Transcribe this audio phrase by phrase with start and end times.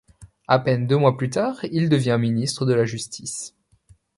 [0.47, 3.53] À peine deux mois plus tard, il devient ministre de la Justice.